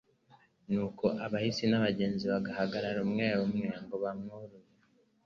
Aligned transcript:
nuko 0.71 1.05
abahisi 1.25 1.63
n'abagenzi 1.67 2.23
bagahagarara 2.33 2.99
umwe 3.05 3.27
umwe 3.45 3.67
ngo 3.83 3.95
bamwuruye, 4.03 4.69